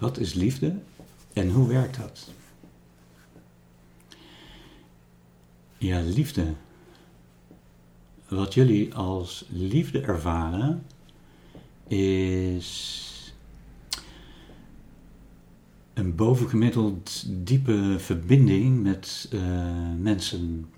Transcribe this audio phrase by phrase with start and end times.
[0.00, 0.74] Wat is liefde
[1.32, 2.30] en hoe werkt dat?
[5.78, 6.54] Ja, liefde.
[8.28, 10.86] Wat jullie als liefde ervaren
[11.86, 13.34] is
[15.94, 19.40] een bovengemiddeld diepe verbinding met uh,
[19.98, 20.70] mensen.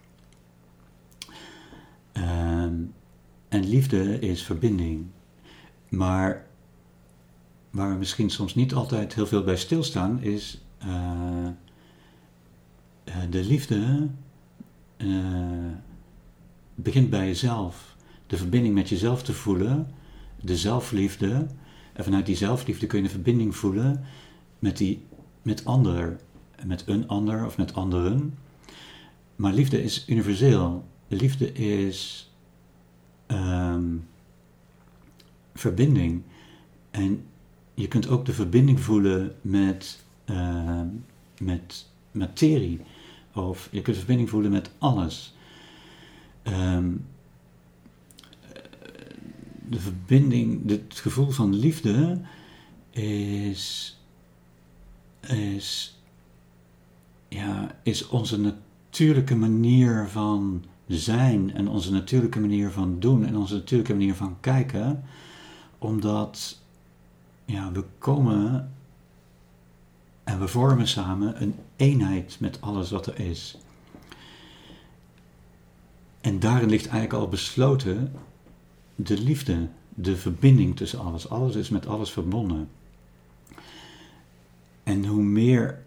[2.12, 2.62] Uh,
[3.48, 5.06] en liefde is verbinding.
[5.88, 6.46] Maar
[7.72, 11.48] waar we misschien soms niet altijd heel veel bij stilstaan, is uh,
[13.30, 14.09] de liefde
[16.74, 17.96] begint bij jezelf.
[18.26, 19.87] De verbinding met jezelf te voelen,
[20.40, 21.46] de zelfliefde.
[21.92, 24.04] En vanuit die zelfliefde kun je een verbinding voelen
[24.59, 25.04] met, die,
[25.42, 26.16] met ander,
[26.66, 28.38] met een ander of met anderen.
[29.36, 30.84] Maar liefde is universeel.
[31.09, 32.30] Liefde is
[33.26, 34.09] um,
[35.54, 36.23] verbinding.
[36.90, 37.24] En
[37.74, 40.80] je kunt ook de verbinding voelen met, uh,
[41.38, 42.80] met materie.
[43.34, 45.34] Of je kunt verbinding voelen met alles.
[46.42, 47.06] Um,
[49.68, 52.20] de verbinding, het gevoel van liefde
[52.90, 53.96] is,
[55.20, 55.98] is,
[57.29, 63.54] ja, is onze natuurlijke manier van zijn en onze natuurlijke manier van doen en onze
[63.54, 65.04] natuurlijke manier van kijken
[65.78, 66.62] omdat
[67.53, 68.72] ja, we komen
[70.25, 73.58] en we vormen samen een eenheid met alles wat er is.
[76.20, 78.12] En daarin ligt eigenlijk al besloten
[78.94, 81.28] de liefde, de verbinding tussen alles.
[81.28, 82.68] Alles is met alles verbonden.
[84.82, 85.82] En hoe meer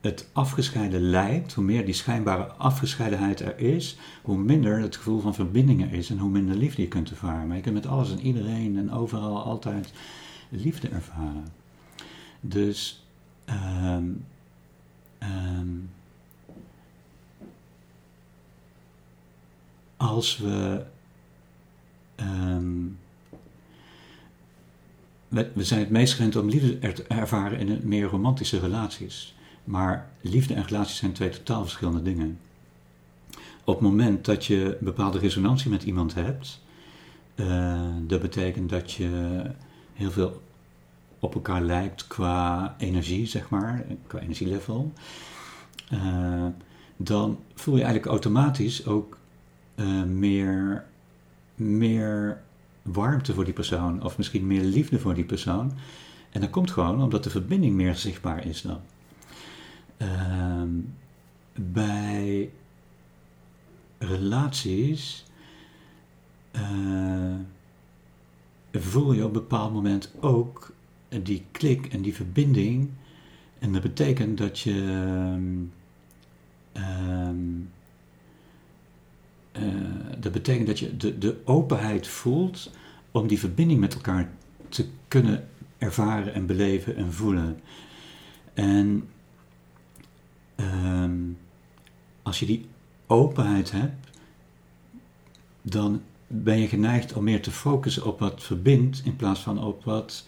[0.00, 5.34] het afgescheiden lijkt, hoe meer die schijnbare afgescheidenheid er is, hoe minder het gevoel van
[5.34, 7.46] verbinding er is en hoe minder liefde je kunt ervaren.
[7.46, 9.92] Maar je kunt met alles en iedereen en overal altijd
[10.50, 11.46] liefde ervaren.
[12.40, 13.04] Dus
[13.50, 14.24] um,
[15.22, 15.90] um,
[19.96, 20.84] als we,
[22.16, 22.98] um,
[25.28, 25.64] we, we.
[25.64, 29.34] zijn het meest gewend om liefde te ervaren in meer romantische relaties.
[29.64, 32.38] Maar liefde en relaties zijn twee totaal verschillende dingen.
[33.64, 36.60] Op het moment dat je bepaalde resonantie met iemand hebt,
[37.34, 39.42] uh, dat betekent dat je
[40.00, 40.42] heel veel
[41.18, 44.92] op elkaar lijkt qua energie, zeg maar, qua energielevel,
[45.92, 46.46] uh,
[46.96, 49.18] dan voel je eigenlijk automatisch ook
[49.74, 50.84] uh, meer,
[51.54, 52.40] meer
[52.82, 55.72] warmte voor die persoon, of misschien meer liefde voor die persoon.
[56.30, 58.80] En dat komt gewoon omdat de verbinding meer zichtbaar is dan.
[59.98, 60.62] Uh,
[61.54, 62.50] bij
[63.98, 65.24] relaties
[66.52, 67.34] uh,
[68.72, 70.72] voel je op een bepaald moment ook
[71.22, 72.90] die klik en die verbinding.
[73.58, 74.80] En dat betekent dat je
[76.72, 77.70] um,
[79.52, 79.62] uh,
[80.18, 82.70] dat betekent dat je de, de openheid voelt
[83.10, 84.30] om die verbinding met elkaar
[84.68, 85.48] te kunnen
[85.78, 87.60] ervaren en beleven en voelen.
[88.54, 89.08] En
[90.56, 91.38] um,
[92.22, 92.66] als je die
[93.06, 94.08] openheid hebt,
[95.62, 99.84] dan ben je geneigd om meer te focussen op wat verbindt in plaats van op
[99.84, 100.26] wat,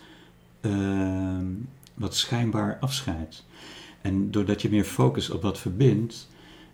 [0.61, 1.39] uh,
[1.95, 3.45] wat schijnbaar afscheidt.
[4.01, 6.29] En doordat je meer focust op wat verbindt,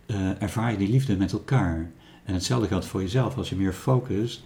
[0.07, 1.91] uh, ervaar je die liefde met elkaar.
[2.23, 3.37] En hetzelfde geldt voor jezelf.
[3.37, 4.43] Als je meer focust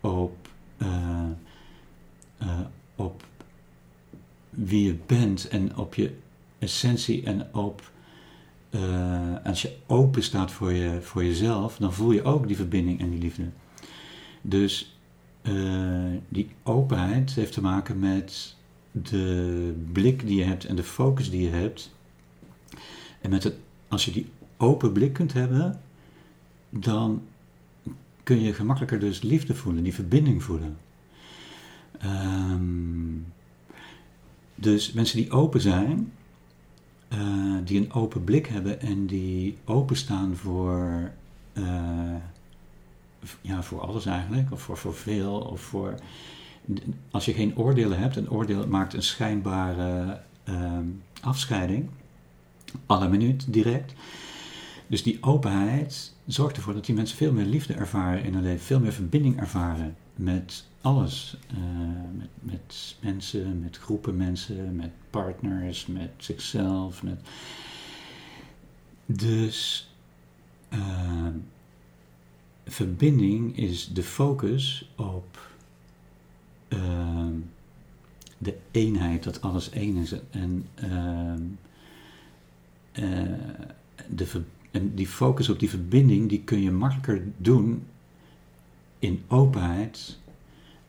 [0.00, 1.28] op, uh,
[2.96, 3.24] op
[4.50, 6.16] wie je bent en op je
[6.58, 7.92] essentie en op
[9.44, 13.10] als je open staat voor, je, voor jezelf, dan voel je ook die verbinding en
[13.10, 13.44] die liefde.
[14.46, 14.96] Dus
[15.42, 18.56] uh, die openheid heeft te maken met
[18.90, 21.94] de blik die je hebt en de focus die je hebt.
[23.20, 23.54] En met het,
[23.88, 24.26] als je die
[24.56, 25.80] open blik kunt hebben,
[26.70, 27.22] dan
[28.22, 30.76] kun je gemakkelijker dus liefde voelen, die verbinding voelen.
[32.04, 33.26] Um,
[34.54, 36.12] dus mensen die open zijn,
[37.12, 41.10] uh, die een open blik hebben en die openstaan voor,
[41.54, 42.14] uh,
[43.40, 45.94] ja, voor alles eigenlijk, of voor, voor veel, of voor,
[47.10, 50.86] als je geen oordelen hebt, een oordeel maakt een schijnbare ehm,
[51.20, 51.88] afscheiding,
[52.86, 53.94] alle minuut direct.
[54.86, 58.64] Dus die openheid zorgt ervoor dat die mensen veel meer liefde ervaren in hun leven,
[58.64, 61.36] veel meer verbinding ervaren met alles.
[61.52, 61.58] Uh,
[62.16, 67.02] met, met, mensen, met groepen mensen, met partners, met zichzelf.
[67.02, 67.20] Met...
[69.06, 69.88] Dus
[72.74, 75.52] verbinding is de focus op
[76.68, 77.26] uh,
[78.38, 80.14] de eenheid, dat alles één is.
[80.30, 81.42] En, ehm,
[84.08, 87.86] de, en die focus op die verbinding, die kun je makkelijker doen
[88.98, 90.18] in openheid.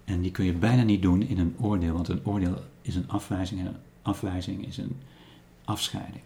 [0.04, 3.10] En die kun je bijna niet doen in een oordeel, want een oordeel is een
[3.10, 4.98] afwijzing en een afwijzing is een
[5.66, 6.24] afscheiding.